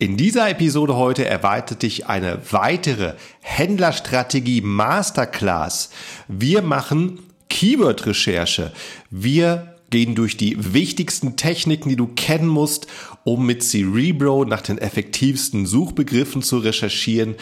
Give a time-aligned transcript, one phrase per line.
[0.00, 5.90] In dieser Episode heute erwartet dich eine weitere Händlerstrategie Masterclass.
[6.26, 7.18] Wir machen
[7.50, 8.72] Keyword-Recherche.
[9.10, 12.86] Wir gehen durch die wichtigsten Techniken, die du kennen musst,
[13.24, 17.34] um mit Cerebro nach den effektivsten Suchbegriffen zu recherchieren.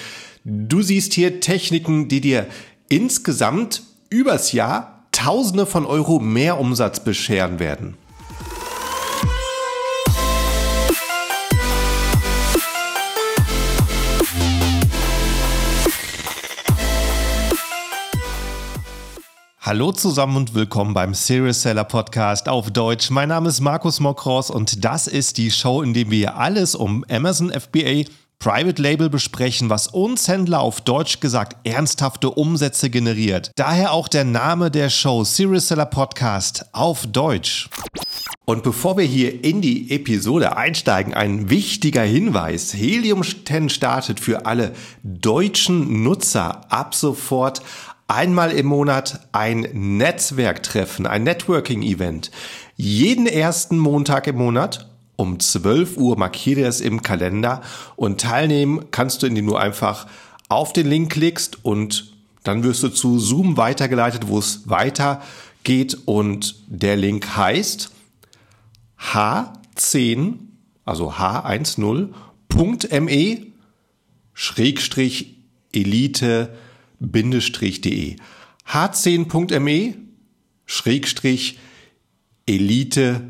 [0.43, 2.49] Du siehst hier Techniken, die dir
[2.89, 7.95] insgesamt übers Jahr Tausende von Euro mehr Umsatz bescheren werden.
[19.69, 23.11] Hallo zusammen und willkommen beim Serious Seller Podcast auf Deutsch.
[23.11, 27.05] Mein Name ist Markus Mokros und das ist die Show, in der wir alles um
[27.11, 28.05] Amazon FBA
[28.39, 33.51] Private Label besprechen, was uns Händler auf Deutsch gesagt ernsthafte Umsätze generiert.
[33.57, 37.69] Daher auch der Name der Show Serious Seller Podcast auf Deutsch.
[38.47, 42.73] Und bevor wir hier in die Episode einsteigen, ein wichtiger Hinweis.
[42.73, 44.73] Helium 10 startet für alle
[45.03, 47.61] deutschen Nutzer ab sofort
[48.09, 52.31] einmal im Monat ein Netzwerktreffen, ein Networking-Event.
[52.77, 57.61] Jeden ersten Montag im Monat um 12 Uhr markiere es im Kalender
[57.97, 60.07] und teilnehmen kannst du, indem du einfach
[60.49, 62.13] auf den Link klickst und
[62.45, 67.91] dann wirst du zu Zoom weitergeleitet, wo es weitergeht und der Link heißt
[69.13, 70.37] H10,
[70.85, 73.47] also H10.me
[74.33, 75.37] Schrägstrich
[75.73, 76.57] Elite
[77.01, 78.17] h10.me
[78.67, 79.95] h10.me
[80.67, 81.59] Schrägstrich
[82.47, 83.29] Elite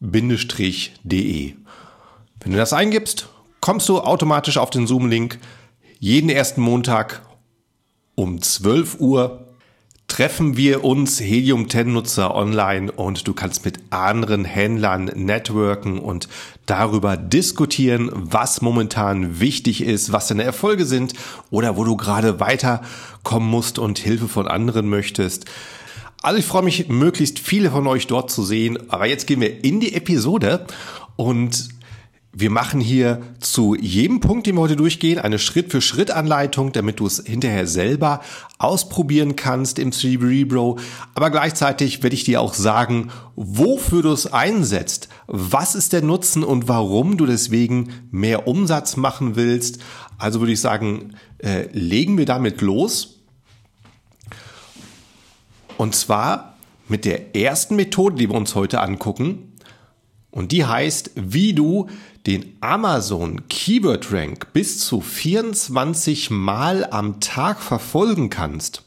[0.00, 1.54] de.
[2.40, 3.28] Wenn du das eingibst,
[3.60, 5.38] kommst du automatisch auf den Zoom-Link.
[5.98, 7.22] Jeden ersten Montag
[8.14, 9.39] um 12 Uhr
[10.10, 16.28] treffen wir uns Helium 10 Nutzer online und du kannst mit anderen Händlern networken und
[16.66, 21.14] darüber diskutieren, was momentan wichtig ist, was deine Erfolge sind
[21.50, 25.44] oder wo du gerade weiterkommen musst und Hilfe von anderen möchtest.
[26.22, 28.90] Also ich freue mich, möglichst viele von euch dort zu sehen.
[28.90, 30.66] Aber jetzt gehen wir in die Episode
[31.14, 31.68] und
[32.32, 37.20] wir machen hier zu jedem Punkt, den wir heute durchgehen, eine Schritt-für-Schritt-Anleitung, damit du es
[37.26, 38.20] hinterher selber
[38.58, 40.78] ausprobieren kannst im Cerebro.
[41.14, 46.44] Aber gleichzeitig werde ich dir auch sagen, wofür du es einsetzt, was ist der Nutzen
[46.44, 49.80] und warum du deswegen mehr Umsatz machen willst.
[50.16, 53.20] Also würde ich sagen, äh, legen wir damit los.
[55.78, 59.50] Und zwar mit der ersten Methode, die wir uns heute angucken.
[60.30, 61.88] Und die heißt, wie du
[62.26, 68.84] den Amazon Keyword Rank bis zu 24 Mal am Tag verfolgen kannst.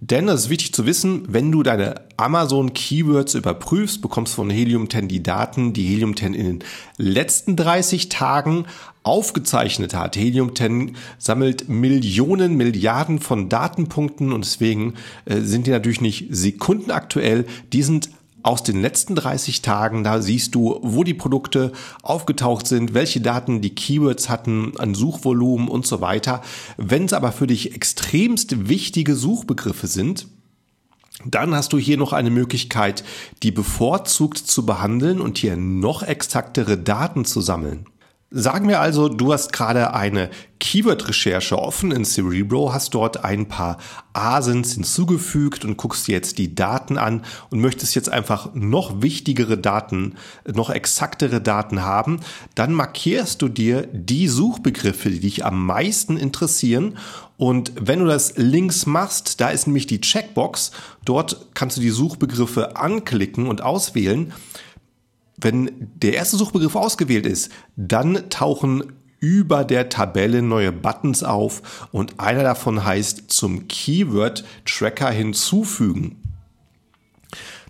[0.00, 4.50] Denn es ist wichtig zu wissen, wenn du deine Amazon Keywords überprüfst, bekommst du von
[4.50, 6.64] Helium 10 die Daten, die Helium 10 in den
[6.98, 8.66] letzten 30 Tagen
[9.02, 10.16] aufgezeichnet hat.
[10.16, 17.46] Helium 10 sammelt Millionen, Milliarden von Datenpunkten und deswegen äh, sind die natürlich nicht sekundenaktuell.
[17.72, 18.10] Die sind
[18.44, 20.04] aus den letzten 30 Tagen.
[20.04, 21.72] Da siehst du, wo die Produkte
[22.02, 26.42] aufgetaucht sind, welche Daten die Keywords hatten, an Suchvolumen und so weiter.
[26.76, 30.28] Wenn es aber für dich extremst wichtige Suchbegriffe sind,
[31.24, 33.02] dann hast du hier noch eine Möglichkeit,
[33.42, 37.86] die bevorzugt zu behandeln und hier noch exaktere Daten zu sammeln.
[38.30, 43.78] Sagen wir also, du hast gerade eine Keyword-Recherche offen in Cerebro, hast dort ein paar
[44.12, 49.58] Asins hinzugefügt und guckst dir jetzt die Daten an und möchtest jetzt einfach noch wichtigere
[49.58, 50.16] Daten,
[50.52, 52.20] noch exaktere Daten haben,
[52.54, 56.96] dann markierst du dir die Suchbegriffe, die dich am meisten interessieren.
[57.36, 60.72] Und wenn du das links machst, da ist nämlich die Checkbox,
[61.04, 64.32] dort kannst du die Suchbegriffe anklicken und auswählen
[65.44, 72.20] wenn der erste Suchbegriff ausgewählt ist, dann tauchen über der Tabelle neue Buttons auf und
[72.20, 76.20] einer davon heißt zum Keyword Tracker hinzufügen.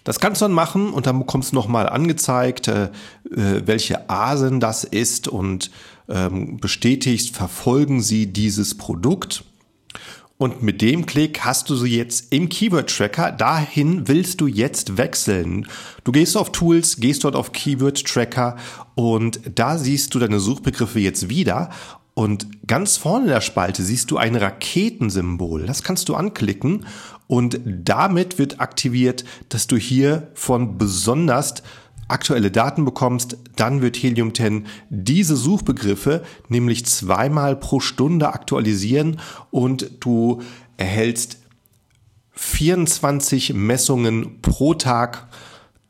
[0.02, 2.84] Das kannst du dann machen und dann bekommst du nochmal angezeigt, äh,
[3.30, 5.70] äh, welche Asen das ist und
[6.08, 9.44] ähm, bestätigst, verfolgen sie dieses Produkt.
[10.36, 13.30] Und mit dem Klick hast du sie jetzt im Keyword Tracker.
[13.30, 15.66] Dahin willst du jetzt wechseln.
[16.02, 18.56] Du gehst auf Tools, gehst dort auf Keyword Tracker
[18.96, 21.70] und da siehst du deine Suchbegriffe jetzt wieder.
[22.14, 25.66] Und ganz vorne in der Spalte siehst du ein Raketensymbol.
[25.66, 26.86] Das kannst du anklicken
[27.26, 31.62] und damit wird aktiviert, dass du hier von besonders
[32.08, 39.20] aktuelle Daten bekommst, dann wird Helium 10 diese Suchbegriffe nämlich zweimal pro Stunde aktualisieren
[39.50, 40.42] und du
[40.76, 41.38] erhältst
[42.32, 45.28] 24 Messungen pro Tag.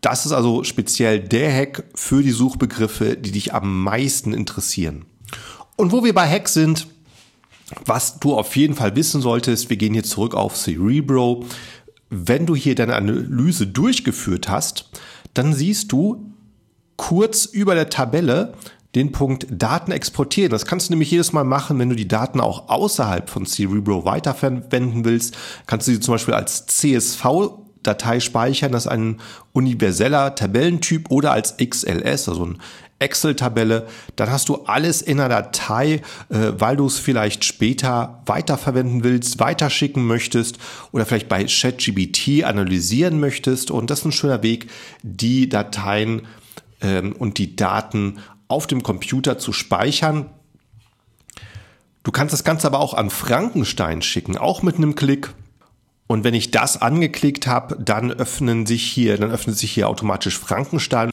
[0.00, 5.06] Das ist also speziell der Hack für die Suchbegriffe, die dich am meisten interessieren.
[5.76, 6.86] Und wo wir bei Hacks sind,
[7.86, 11.44] was du auf jeden Fall wissen solltest, wir gehen hier zurück auf Cerebro.
[12.16, 14.88] Wenn du hier deine Analyse durchgeführt hast,
[15.34, 16.32] dann siehst du
[16.96, 18.54] kurz über der Tabelle
[18.94, 20.52] den Punkt Daten exportieren.
[20.52, 24.04] Das kannst du nämlich jedes Mal machen, wenn du die Daten auch außerhalb von Cerebro
[24.04, 25.36] weiterverwenden willst.
[25.66, 27.24] Kannst du sie zum Beispiel als CSV
[27.82, 29.20] Datei speichern, das ist ein
[29.52, 32.58] universeller Tabellentyp oder als XLS, also ein
[33.04, 33.86] Excel-Tabelle,
[34.16, 39.38] dann hast du alles in einer Datei, äh, weil du es vielleicht später weiterverwenden willst,
[39.38, 40.58] weiterschicken möchtest
[40.90, 43.70] oder vielleicht bei ChatGBT analysieren möchtest.
[43.70, 44.70] Und das ist ein schöner Weg,
[45.02, 46.22] die Dateien
[46.80, 48.18] ähm, und die Daten
[48.48, 50.26] auf dem Computer zu speichern.
[52.02, 55.30] Du kannst das Ganze aber auch an Frankenstein schicken, auch mit einem Klick.
[56.06, 60.38] Und wenn ich das angeklickt habe, dann öffnen sich hier, dann öffnet sich hier automatisch
[60.38, 61.10] Frankenstein.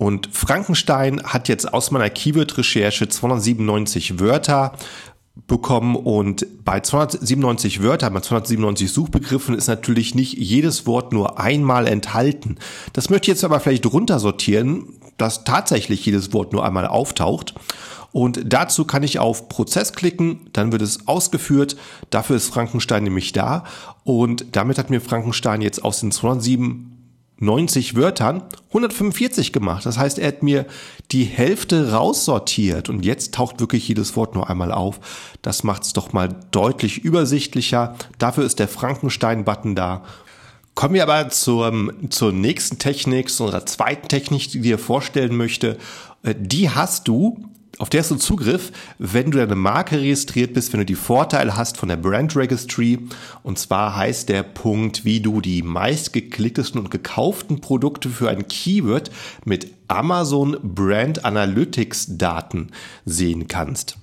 [0.00, 4.72] Und Frankenstein hat jetzt aus meiner Keyword-Recherche 297 Wörter
[5.46, 11.86] bekommen und bei 297 Wörtern, bei 297 Suchbegriffen ist natürlich nicht jedes Wort nur einmal
[11.86, 12.56] enthalten.
[12.94, 14.86] Das möchte ich jetzt aber vielleicht runtersortieren,
[15.18, 17.52] dass tatsächlich jedes Wort nur einmal auftaucht.
[18.10, 21.76] Und dazu kann ich auf Prozess klicken, dann wird es ausgeführt.
[22.08, 23.64] Dafür ist Frankenstein nämlich da.
[24.04, 26.99] Und damit hat mir Frankenstein jetzt aus den 207
[27.40, 29.84] 90 Wörtern 145 gemacht.
[29.84, 30.66] Das heißt, er hat mir
[31.10, 35.00] die Hälfte raussortiert und jetzt taucht wirklich jedes Wort nur einmal auf.
[35.42, 37.96] Das macht es doch mal deutlich übersichtlicher.
[38.18, 40.04] Dafür ist der Frankenstein-Button da.
[40.74, 45.36] Kommen wir aber zur, zur nächsten Technik, zu unserer zweiten Technik, die ich dir vorstellen
[45.36, 45.78] möchte.
[46.22, 47.49] Äh, die hast du
[47.80, 51.56] auf der hast du Zugriff, wenn du deine Marke registriert bist, wenn du die Vorteile
[51.56, 52.98] hast von der Brand Registry.
[53.42, 59.10] Und zwar heißt der Punkt, wie du die meistgeklicktesten und gekauften Produkte für ein Keyword
[59.46, 62.68] mit Amazon Brand Analytics Daten
[63.06, 63.96] sehen kannst.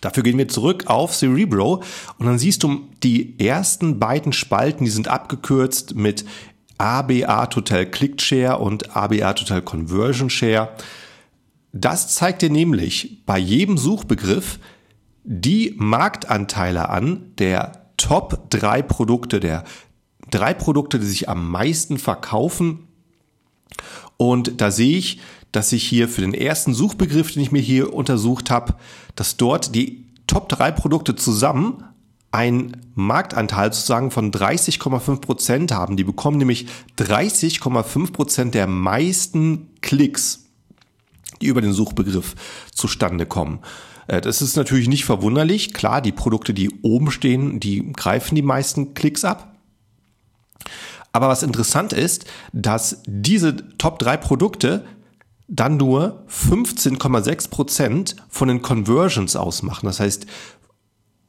[0.00, 1.82] Dafür gehen wir zurück auf Cerebro
[2.16, 6.24] und dann siehst du die ersten beiden Spalten, die sind abgekürzt mit
[6.78, 10.70] ABA Total Click Share und ABA Total Conversion Share.
[11.72, 14.58] Das zeigt dir nämlich bei jedem Suchbegriff
[15.24, 19.64] die Marktanteile an der Top drei Produkte, der
[20.30, 22.86] drei Produkte, die sich am meisten verkaufen.
[24.16, 25.20] Und da sehe ich,
[25.52, 28.74] dass ich hier für den ersten Suchbegriff, den ich mir hier untersucht habe,
[29.16, 31.84] dass dort die Top drei Produkte zusammen
[32.30, 35.96] einen Marktanteil sozusagen von 30,5 Prozent haben.
[35.96, 36.66] Die bekommen nämlich
[36.98, 40.47] 30,5 Prozent der meisten Klicks
[41.40, 42.34] die über den Suchbegriff
[42.72, 43.60] zustande kommen.
[44.08, 45.72] Äh, das ist natürlich nicht verwunderlich.
[45.72, 49.54] Klar, die Produkte, die oben stehen, die greifen die meisten Klicks ab.
[51.12, 54.84] Aber was interessant ist, dass diese Top 3 Produkte
[55.48, 59.86] dann nur 15,6 Prozent von den Conversions ausmachen.
[59.86, 60.26] Das heißt,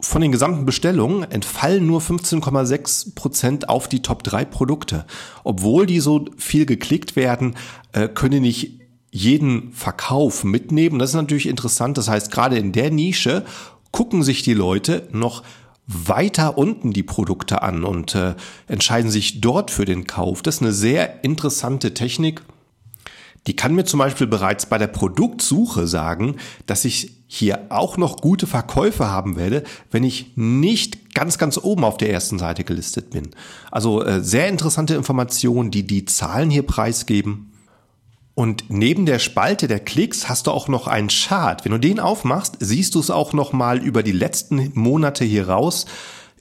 [0.02, 5.06] von den gesamten Bestellungen entfallen nur 15,6 Prozent auf die Top 3 Produkte.
[5.44, 7.56] Obwohl die so viel geklickt werden,
[7.92, 8.79] äh, können nicht
[9.10, 10.98] jeden Verkauf mitnehmen.
[10.98, 11.98] Das ist natürlich interessant.
[11.98, 13.44] Das heißt, gerade in der Nische
[13.90, 15.42] gucken sich die Leute noch
[15.86, 18.34] weiter unten die Produkte an und äh,
[18.68, 20.42] entscheiden sich dort für den Kauf.
[20.42, 22.42] Das ist eine sehr interessante Technik.
[23.46, 26.36] Die kann mir zum Beispiel bereits bei der Produktsuche sagen,
[26.66, 31.84] dass ich hier auch noch gute Verkäufe haben werde, wenn ich nicht ganz, ganz oben
[31.84, 33.30] auf der ersten Seite gelistet bin.
[33.70, 37.49] Also äh, sehr interessante Informationen, die die Zahlen hier preisgeben.
[38.40, 41.62] Und neben der Spalte der Klicks hast du auch noch einen Chart.
[41.62, 45.50] Wenn du den aufmachst, siehst du es auch noch mal über die letzten Monate hier
[45.50, 45.84] raus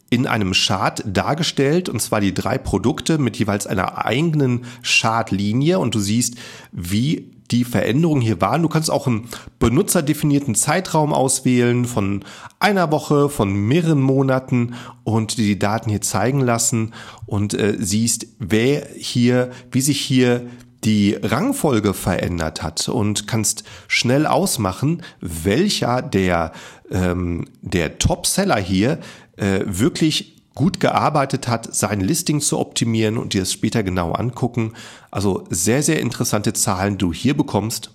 [0.09, 5.93] in einem Chart dargestellt, und zwar die drei Produkte mit jeweils einer eigenen Chartlinie und
[5.93, 6.35] du siehst,
[6.71, 8.61] wie die Veränderungen hier waren.
[8.61, 9.27] Du kannst auch einen
[9.59, 12.23] benutzerdefinierten Zeitraum auswählen von
[12.61, 16.93] einer Woche, von mehreren Monaten und die Daten hier zeigen lassen
[17.25, 20.47] und äh, siehst, wer hier, wie sich hier
[20.83, 26.53] die Rangfolge verändert hat und kannst schnell ausmachen, welcher der,
[26.89, 28.99] ähm, der Top-Seller hier
[29.37, 34.73] äh, wirklich gut gearbeitet hat, sein Listing zu optimieren und dir das später genau angucken.
[35.11, 37.91] Also sehr, sehr interessante Zahlen, du hier bekommst.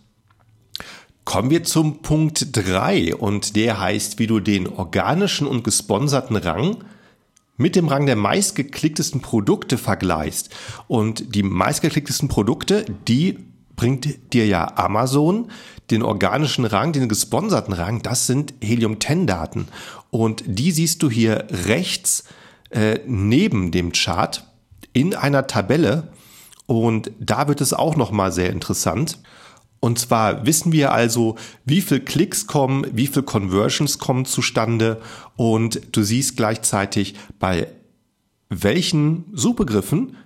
[1.25, 6.85] Kommen wir zum Punkt drei und der heißt, wie du den organischen und gesponserten Rang
[7.56, 10.50] mit dem Rang der meistgeklicktesten Produkte vergleichst.
[10.88, 13.38] Und die meistgeklicktesten Produkte, die
[13.76, 15.50] bringt dir ja Amazon,
[15.90, 19.68] den organischen Rang, den gesponserten Rang, das sind Helium-10-Daten.
[20.11, 22.25] Und die siehst du hier rechts
[22.70, 24.46] äh, neben dem Chart
[24.92, 26.08] in einer Tabelle.
[26.66, 29.18] Und da wird es auch nochmal sehr interessant.
[29.85, 31.37] Und zwar wissen wir also,
[31.67, 34.99] wie viel Klicks kommen, wie viel Conversions kommen zustande
[35.37, 37.69] und du siehst gleichzeitig, bei
[38.49, 40.17] welchen Suchbegriffen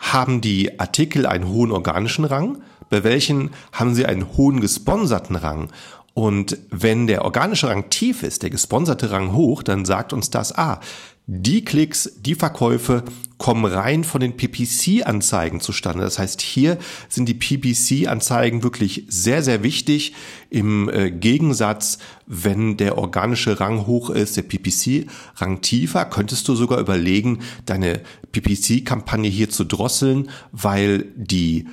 [0.00, 5.70] haben die Artikel einen hohen organischen Rang, bei welchen haben sie einen hohen gesponserten Rang.
[6.12, 10.58] Und wenn der organische Rang tief ist, der gesponserte Rang hoch, dann sagt uns das,
[10.58, 10.80] ah,
[11.26, 13.02] die Klicks, die Verkäufe
[13.38, 16.04] kommen rein von den PPC-Anzeigen zustande.
[16.04, 16.78] Das heißt, hier
[17.08, 20.14] sind die PPC-Anzeigen wirklich sehr, sehr wichtig.
[20.50, 26.78] Im äh, Gegensatz, wenn der organische Rang hoch ist, der PPC-Rang tiefer, könntest du sogar
[26.78, 28.02] überlegen, deine
[28.32, 31.66] PPC-Kampagne hier zu drosseln, weil die,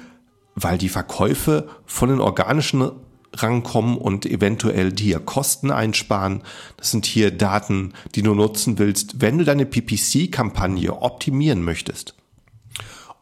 [0.55, 2.89] weil die Verkäufe von den organischen
[3.33, 6.43] rankommen und eventuell dir Kosten einsparen.
[6.77, 12.15] Das sind hier Daten, die du nutzen willst, wenn du deine PPC-Kampagne optimieren möchtest.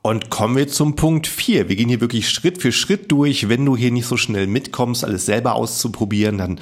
[0.02, 1.68] Und kommen wir zum Punkt 4.
[1.68, 3.50] Wir gehen hier wirklich Schritt für Schritt durch.
[3.50, 6.62] Wenn du hier nicht so schnell mitkommst, alles selber auszuprobieren, dann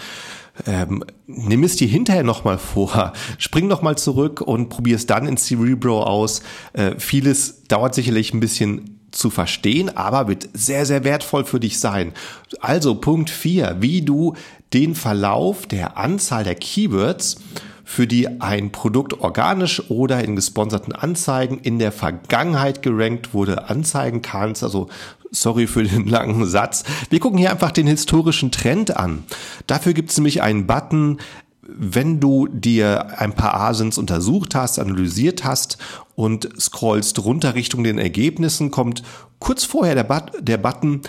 [0.66, 3.14] ähm, nimm es dir hinterher nochmal vor.
[3.38, 6.42] Spring nochmal zurück und probier es dann in Cerebro aus.
[6.74, 11.80] Äh, vieles dauert sicherlich ein bisschen zu verstehen, aber wird sehr, sehr wertvoll für dich
[11.80, 12.14] sein.
[12.60, 14.36] Also Punkt 4, wie du
[14.74, 17.38] den Verlauf der Anzahl der Keywords
[17.86, 24.22] für die ein Produkt organisch oder in gesponserten Anzeigen in der Vergangenheit gerankt wurde, anzeigen
[24.22, 24.62] kannst.
[24.62, 24.90] Also
[25.32, 26.84] sorry für den langen Satz.
[27.10, 29.24] Wir gucken hier einfach den historischen Trend an.
[29.68, 31.20] Dafür gibt es nämlich einen Button,
[31.68, 35.78] wenn du dir ein paar Asins untersucht hast, analysiert hast
[36.16, 39.04] und scrollst runter Richtung den Ergebnissen, kommt
[39.40, 41.02] kurz vorher der, But der Button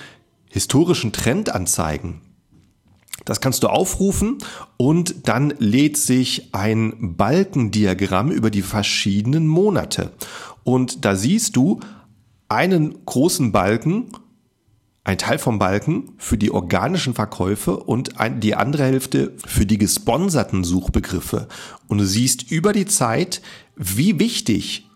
[0.51, 2.21] historischen Trend anzeigen.
[3.25, 4.39] Das kannst du aufrufen
[4.77, 10.13] und dann lädt sich ein Balkendiagramm über die verschiedenen Monate.
[10.65, 11.81] Und da siehst du
[12.49, 14.13] einen großen Balken
[15.05, 18.11] ein Teil vom Balken für die organischen Verkäufe und
[18.43, 21.49] die andere Hälfte für die gesponserten Suchbegriffe.
[21.87, 23.41] Und du siehst über die Zeit,
[23.75, 24.89] wie wichtig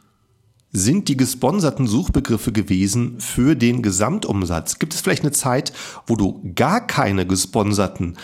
[0.73, 4.79] sind die gesponserten Suchbegriffe gewesen für den Gesamtumsatz?
[4.79, 5.73] Gibt es vielleicht eine Zeit,
[6.07, 8.17] wo du gar keine gesponserten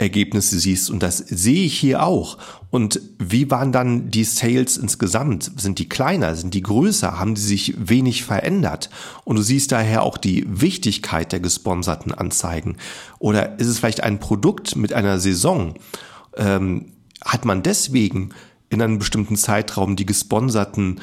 [0.00, 0.90] Ergebnisse siehst.
[0.90, 2.38] Und das sehe ich hier auch.
[2.70, 5.52] Und wie waren dann die Sales insgesamt?
[5.56, 6.34] Sind die kleiner?
[6.34, 7.18] Sind die größer?
[7.18, 8.88] Haben die sich wenig verändert?
[9.24, 12.76] Und du siehst daher auch die Wichtigkeit der gesponserten Anzeigen.
[13.18, 15.74] Oder ist es vielleicht ein Produkt mit einer Saison?
[16.36, 16.92] Ähm,
[17.22, 18.30] hat man deswegen
[18.70, 21.00] in einem bestimmten Zeitraum die gesponserten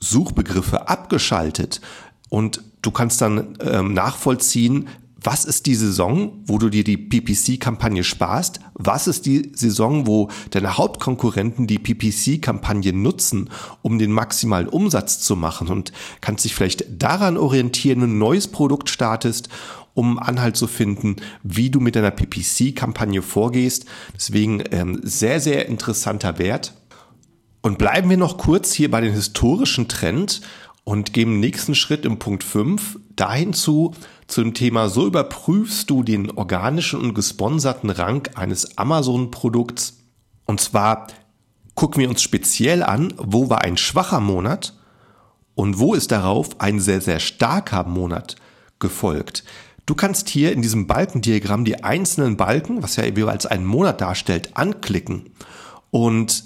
[0.00, 1.80] Suchbegriffe abgeschaltet?
[2.28, 4.88] Und du kannst dann ähm, nachvollziehen,
[5.24, 8.60] was ist die Saison, wo du dir die PPC-Kampagne sparst?
[8.74, 13.48] Was ist die Saison, wo deine Hauptkonkurrenten die PPC-Kampagne nutzen,
[13.80, 15.68] um den maximalen Umsatz zu machen?
[15.68, 19.48] Und kannst dich vielleicht daran orientieren, ein neues Produkt startest,
[19.94, 23.86] um Anhalt zu finden, wie du mit deiner PPC-Kampagne vorgehst.
[24.14, 26.74] Deswegen ähm, sehr, sehr interessanter Wert.
[27.62, 30.42] Und bleiben wir noch kurz hier bei den historischen Trend
[30.84, 33.94] und gehen im nächsten Schritt im Punkt 5 dahin zu,
[34.26, 39.98] zu dem Thema, so überprüfst du den organischen und gesponserten Rang eines Amazon-Produkts.
[40.44, 41.06] Und zwar
[41.74, 44.74] gucken wir uns speziell an, wo war ein schwacher Monat
[45.54, 48.36] und wo ist darauf ein sehr, sehr starker Monat
[48.78, 49.44] gefolgt.
[49.86, 54.56] Du kannst hier in diesem Balkendiagramm die einzelnen Balken, was ja jeweils einen Monat darstellt,
[54.56, 55.30] anklicken.
[55.90, 56.44] Und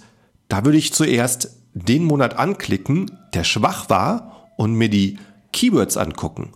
[0.48, 5.18] da würde ich zuerst den Monat anklicken, der schwach war und mir die
[5.52, 6.52] Keywords angucken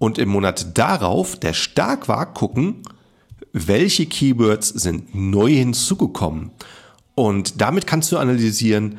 [0.00, 2.82] und im Monat darauf, der stark war, gucken,
[3.52, 6.52] welche Keywords sind neu hinzugekommen.
[7.14, 8.98] Und damit kannst du analysieren,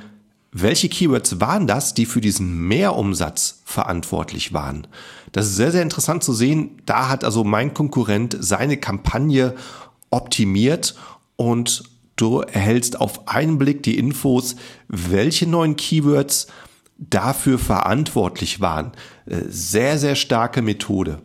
[0.51, 4.85] welche Keywords waren das, die für diesen Mehrumsatz verantwortlich waren.
[5.31, 6.81] Das ist sehr, sehr interessant zu sehen.
[6.85, 9.55] Da hat also mein Konkurrent seine Kampagne
[10.11, 10.95] optimiert
[11.35, 11.83] und
[12.21, 14.55] du erhältst auf einen Blick die Infos,
[14.87, 16.47] welche neuen Keywords
[16.97, 18.91] dafür verantwortlich waren.
[19.25, 21.21] Äh, sehr, sehr starke Methode.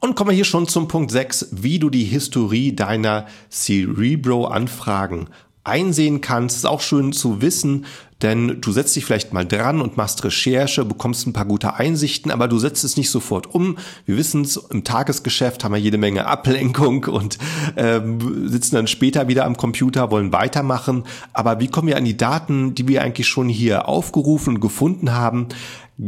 [0.00, 5.28] Und kommen wir hier schon zum Punkt 6, wie du die Historie deiner Cerebro-Anfragen
[5.64, 6.56] einsehen kannst.
[6.56, 7.86] Ist auch schön zu wissen,
[8.22, 12.30] denn du setzt dich vielleicht mal dran und machst Recherche, bekommst ein paar gute Einsichten,
[12.30, 13.76] aber du setzt es nicht sofort um.
[14.06, 17.38] Wir wissen es, im Tagesgeschäft haben wir jede Menge Ablenkung und
[17.76, 21.04] ähm, sitzen dann später wieder am Computer, wollen weitermachen.
[21.32, 25.12] Aber wie kommen wir an die Daten, die wir eigentlich schon hier aufgerufen und gefunden
[25.12, 25.48] haben?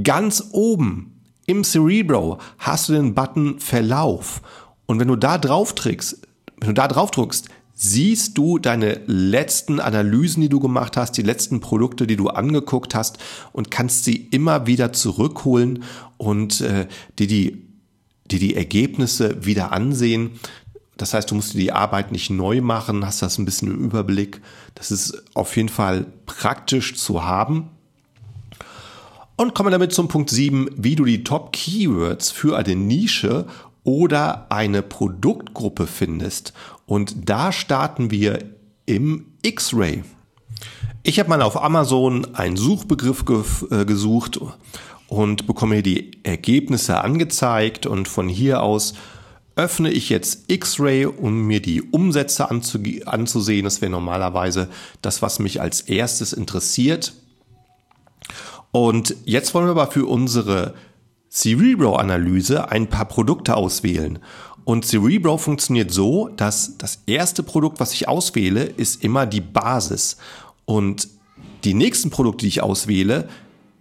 [0.03, 4.41] Ganz oben im Cerebro hast du den Button Verlauf.
[4.87, 6.21] Und wenn du da drauf drückst,
[6.61, 11.23] wenn du da drauf drückst, siehst du deine letzten Analysen, die du gemacht hast, die
[11.23, 13.19] letzten Produkte, die du angeguckt hast
[13.53, 15.83] und kannst sie immer wieder zurückholen
[16.17, 16.87] und äh,
[17.19, 17.65] dir die
[18.31, 20.33] dir die Ergebnisse wieder ansehen.
[20.97, 23.85] Das heißt, du musst dir die Arbeit nicht neu machen, hast das ein bisschen im
[23.85, 24.41] Überblick.
[24.75, 27.71] Das ist auf jeden Fall praktisch zu haben.
[29.37, 33.47] Und kommen wir damit zum Punkt 7, wie du die Top Keywords für eine Nische
[33.85, 36.53] oder eine Produktgruppe findest.
[36.87, 38.39] Und da starten wir
[38.87, 40.03] im X-Ray.
[41.03, 44.41] Ich habe mal auf Amazon einen Suchbegriff ge äh, gesucht
[45.07, 48.95] und bekomme hier die Ergebnisse angezeigt und von hier aus
[49.57, 53.65] öffne ich jetzt X-Ray, um mir die Umsätze anzusehen.
[53.65, 54.69] Das wäre normalerweise
[55.01, 57.15] das, was mich als erstes interessiert.
[58.73, 60.75] Und jetzt wollen wir aber für unsere
[61.35, 64.21] Cerebro-Analyse ein paar Produkte auswählen.
[64.65, 70.17] Und Cerebro funktioniert so, dass das erste Produkt, was ich auswähle, ist immer die Basis.
[70.65, 71.09] Und
[71.65, 73.29] die nächsten Produkte, die ich auswähle,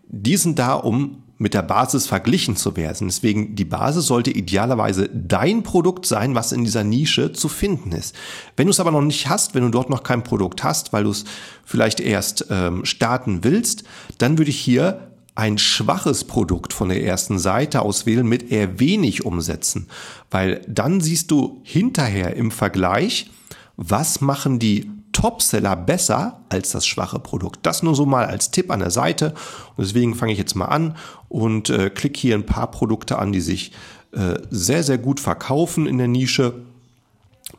[0.08, 3.08] die sind da, um mit der Basis verglichen zu werden.
[3.08, 8.16] Deswegen die Basis sollte idealerweise dein Produkt sein, was in dieser Nische zu finden ist.
[8.56, 11.04] Wenn du es aber noch nicht hast, wenn du dort noch kein Produkt hast, weil
[11.04, 11.26] du es
[11.66, 13.84] vielleicht erst ähm, starten willst,
[14.20, 19.26] dann würde ich hier ein schwaches Produkt von der ersten Seite auswählen mit eher wenig
[19.26, 19.88] Umsätzen,
[20.30, 23.32] weil dann siehst du hinterher im Vergleich,
[23.76, 27.66] was machen die Topseller besser als das schwache Produkt.
[27.66, 29.34] Das nur so mal als Tipp an der Seite.
[29.78, 30.98] Und deswegen fange ich jetzt mal an
[31.30, 33.72] und äh, klicke hier ein paar Produkte an, die sich
[34.12, 36.54] äh, sehr, sehr gut verkaufen in der Nische.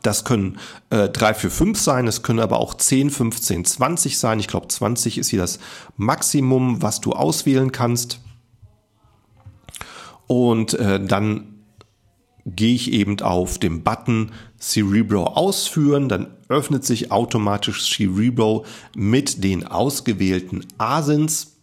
[0.01, 0.57] Das können
[0.89, 4.39] äh, 3, 4, 5 sein, es können aber auch 10, 15, 20 sein.
[4.39, 5.59] Ich glaube, 20 ist hier das
[5.95, 8.19] Maximum, was du auswählen kannst.
[10.27, 11.55] Und äh, dann
[12.45, 18.65] gehe ich eben auf den Button Cerebro ausführen, dann öffnet sich automatisch Cerebro
[18.95, 21.57] mit den ausgewählten ASINs.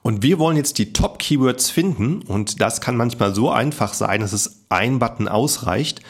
[0.00, 4.32] Und wir wollen jetzt die Top-Keywords finden und das kann manchmal so einfach sein, dass
[4.32, 6.00] es ein Button ausreicht.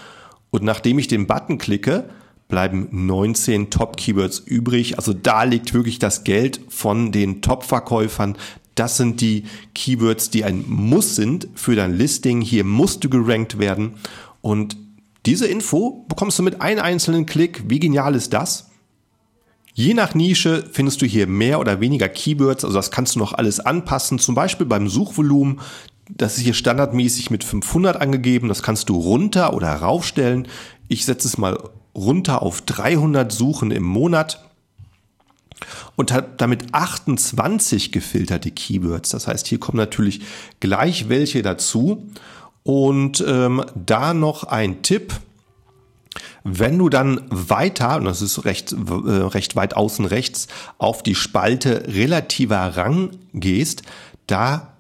[0.52, 2.10] Und nachdem ich den Button klicke,
[2.48, 4.98] bleiben 19 Top-Keywords übrig.
[4.98, 8.36] Also da liegt wirklich das Geld von den Top-Verkäufern.
[8.76, 9.44] Das sind die
[9.76, 12.42] Keywords, die ein Muss sind für dein Listing.
[12.42, 13.96] Hier musst du gerankt werden.
[14.42, 14.78] Und
[15.26, 17.64] diese Info bekommst du mit einem einzelnen Klick.
[17.68, 18.70] Wie genial ist das?
[19.74, 23.34] Je nach Nische findest du hier mehr oder weniger Keywords, also das kannst du noch
[23.34, 24.20] alles anpassen.
[24.20, 25.62] Zum Beispiel beim Suchvolumen,
[26.10, 30.48] das ist hier standardmäßig mit 500 angegeben, das kannst du runter oder raufstellen.
[30.88, 31.58] Ich setze es mal
[31.96, 34.44] runter auf 300 Suchen im Monat
[35.96, 39.10] und hat damit 28 gefilterte Keywords.
[39.10, 40.22] Das heißt, hier kommen natürlich
[40.60, 42.10] gleich welche dazu.
[42.64, 45.14] Und ähm, da noch ein Tipp.
[46.44, 51.16] Wenn du dann weiter, und das ist recht, äh, recht weit außen rechts, auf die
[51.16, 53.84] Spalte relativer Rang gehst,
[54.28, 54.74] da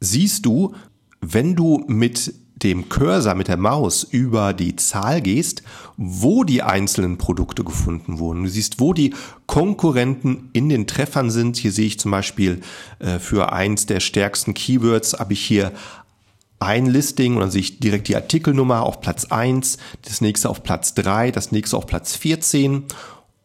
[0.00, 0.74] siehst du,
[1.20, 5.62] wenn du mit dem Cursor mit der Maus über die Zahl gehst,
[5.96, 8.42] wo die einzelnen Produkte gefunden wurden.
[8.42, 9.14] Du siehst, wo die
[9.46, 11.56] Konkurrenten in den Treffern sind.
[11.56, 12.60] Hier sehe ich zum Beispiel
[12.98, 15.72] äh, für eins der stärksten Keywords habe ich hier
[16.60, 20.64] ein Listing und dann sehe ich direkt die Artikelnummer auf Platz 1, das nächste auf
[20.64, 22.84] Platz 3, das nächste auf Platz 14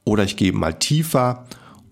[0.03, 1.45] oder ich gehe mal tiefer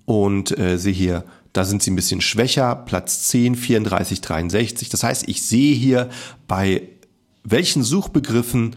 [0.06, 4.90] und äh, sehe hier, da sind sie ein bisschen schwächer, Platz 10, 34, 63.
[4.90, 6.10] Das heißt, ich sehe hier
[6.48, 6.88] bei
[7.44, 8.76] welchen Suchbegriffen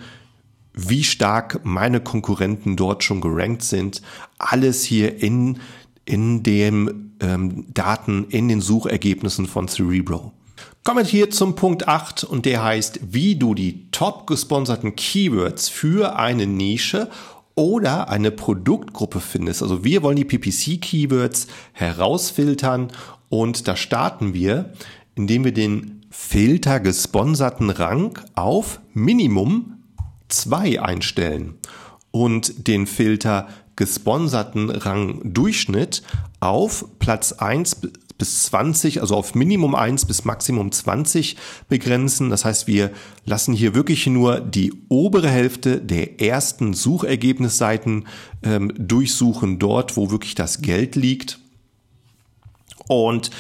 [0.73, 4.03] wie stark meine Konkurrenten dort schon gerankt sind.
[4.39, 5.61] Alles hier in,
[6.05, 10.33] in den ähm, Daten, in den Suchergebnissen von Cerebro.
[10.83, 15.69] Kommen wir hier zum Punkt 8 und der heißt, wie du die top gesponserten Keywords
[15.69, 17.09] für eine Nische
[17.55, 19.63] oder eine Produktgruppe findest.
[19.63, 22.89] Also wir wollen die PPC-Keywords herausfiltern
[23.29, 24.73] und da starten wir,
[25.15, 29.79] indem wir den Filter gesponserten Rang auf Minimum
[30.29, 31.55] 2 einstellen
[32.11, 36.03] und den Filter gesponserten Rang Durchschnitt
[36.41, 37.81] auf Platz 1
[38.25, 41.37] bis 20, also auf Minimum 1 bis Maximum 20
[41.69, 42.31] begrenzen.
[42.31, 42.91] Das heißt, wir
[43.27, 48.07] lassen hier wirklich nur die obere Hälfte der ersten Suchergebnisseiten
[48.43, 51.39] ähm, durchsuchen, dort, wo wirklich das Geld liegt.
[52.89, 53.31] Und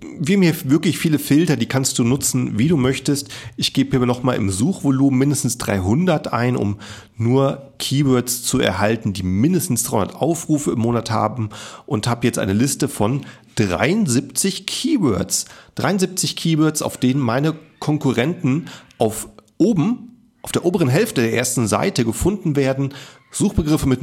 [0.00, 3.28] wir haben hier wirklich viele Filter, die kannst du nutzen, wie du möchtest.
[3.56, 6.78] Ich gebe hier nochmal im Suchvolumen mindestens 300 ein, um
[7.16, 11.50] nur Keywords zu erhalten, die mindestens 300 Aufrufe im Monat haben
[11.86, 15.46] und habe jetzt eine Liste von 73 Keywords.
[15.76, 18.66] 73 Keywords, auf denen meine Konkurrenten
[18.98, 22.94] auf oben, auf der oberen Hälfte der ersten Seite gefunden werden.
[23.30, 24.00] Suchbegriffe mit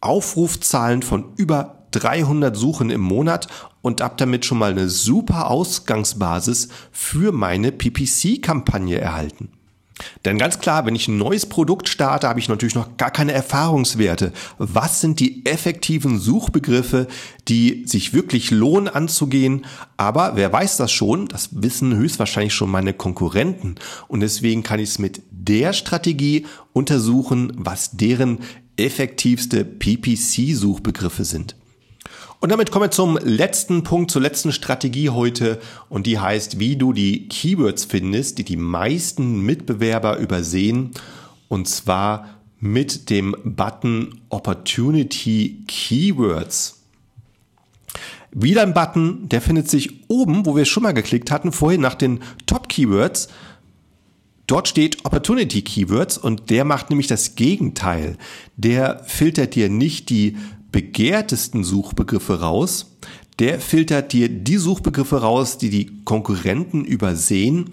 [0.00, 3.48] Aufrufzahlen von über 300 Suchen im Monat
[3.82, 9.50] und habe damit schon mal eine super Ausgangsbasis für meine PPC-Kampagne erhalten.
[10.24, 13.32] Denn ganz klar, wenn ich ein neues Produkt starte, habe ich natürlich noch gar keine
[13.32, 14.32] Erfahrungswerte.
[14.58, 17.06] Was sind die effektiven Suchbegriffe,
[17.48, 19.66] die sich wirklich lohnen anzugehen?
[19.96, 21.28] Aber wer weiß das schon?
[21.28, 23.76] Das wissen höchstwahrscheinlich schon meine Konkurrenten.
[24.08, 28.38] Und deswegen kann ich es mit der Strategie untersuchen, was deren
[28.76, 31.56] effektivste PPC-Suchbegriffe sind.
[32.40, 35.60] Und damit kommen wir zum letzten Punkt, zur letzten Strategie heute.
[35.90, 40.92] Und die heißt, wie du die Keywords findest, die die meisten Mitbewerber übersehen.
[41.48, 46.80] Und zwar mit dem Button Opportunity Keywords.
[48.32, 51.94] Wieder ein Button, der findet sich oben, wo wir schon mal geklickt hatten, vorhin nach
[51.94, 53.28] den Top Keywords.
[54.46, 58.16] Dort steht Opportunity Keywords und der macht nämlich das Gegenteil.
[58.56, 60.36] Der filtert dir nicht die
[60.72, 62.96] begehrtesten Suchbegriffe raus.
[63.38, 67.72] Der filtert dir die Suchbegriffe raus, die die Konkurrenten übersehen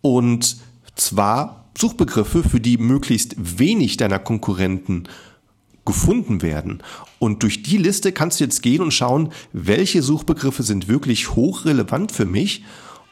[0.00, 0.56] und
[0.96, 5.04] zwar Suchbegriffe, für die möglichst wenig deiner Konkurrenten
[5.84, 6.82] gefunden werden.
[7.18, 12.12] Und durch die Liste kannst du jetzt gehen und schauen, welche Suchbegriffe sind wirklich hochrelevant
[12.12, 12.64] für mich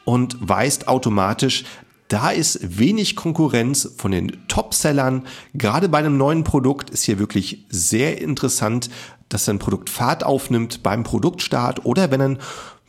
[0.05, 1.65] und weißt automatisch,
[2.07, 5.23] da ist wenig Konkurrenz von den Topsellern.
[5.53, 8.89] Gerade bei einem neuen Produkt ist hier wirklich sehr interessant,
[9.33, 12.37] dass ein Produkt Fahrt aufnimmt beim Produktstart oder wenn ein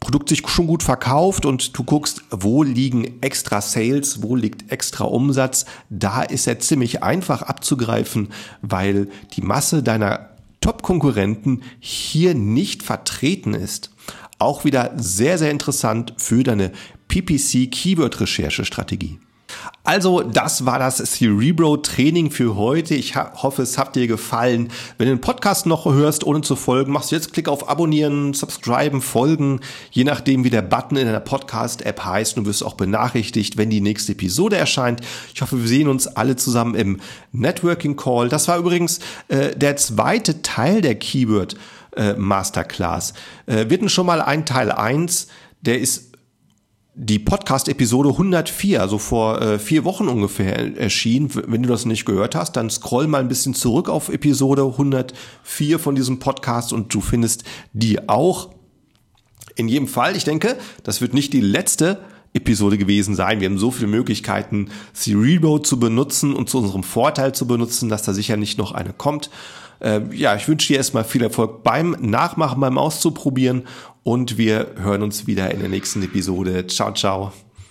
[0.00, 5.04] Produkt sich schon gut verkauft und du guckst, wo liegen extra Sales, wo liegt extra
[5.04, 8.30] Umsatz, da ist er ziemlich einfach abzugreifen,
[8.62, 13.92] weil die Masse deiner Top-Konkurrenten hier nicht vertreten ist.
[14.40, 16.72] Auch wieder sehr, sehr interessant für deine
[17.06, 19.20] PPC-Keyword-Recherche-Strategie.
[19.84, 22.94] Also, das war das Cerebro Training für heute.
[22.94, 24.68] Ich hoffe, es hat dir gefallen.
[24.96, 28.32] Wenn du den Podcast noch hörst, ohne zu folgen, machst du jetzt Klick auf Abonnieren,
[28.32, 29.60] Subscriben, Folgen,
[29.90, 32.36] je nachdem, wie der Button in deiner Podcast-App heißt.
[32.36, 35.00] Du wirst auch benachrichtigt, wenn die nächste Episode erscheint.
[35.34, 37.00] Ich hoffe, wir sehen uns alle zusammen im
[37.32, 38.28] Networking Call.
[38.28, 41.56] Das war übrigens äh, der zweite Teil der Keyword
[41.96, 43.14] äh, Masterclass.
[43.46, 45.26] Äh, wir hatten schon mal ein Teil eins,
[45.60, 46.11] der ist
[46.94, 51.30] die Podcast-Episode 104, also vor äh, vier Wochen ungefähr erschien.
[51.34, 55.78] Wenn du das nicht gehört hast, dann scroll mal ein bisschen zurück auf Episode 104
[55.78, 58.50] von diesem Podcast und du findest die auch.
[59.54, 61.98] In jedem Fall, ich denke, das wird nicht die letzte
[62.34, 63.40] Episode gewesen sein.
[63.40, 68.02] Wir haben so viele Möglichkeiten, Cerebro zu benutzen und zu unserem Vorteil zu benutzen, dass
[68.02, 69.30] da sicher nicht noch eine kommt.
[69.80, 73.64] Äh, ja, ich wünsche dir erstmal viel Erfolg beim Nachmachen, beim Auszuprobieren
[74.04, 76.66] und wir hören uns wieder in der nächsten Episode.
[76.66, 77.32] Ciao, ciao.